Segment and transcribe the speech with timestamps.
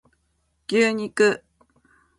[0.65, 1.43] 牛肉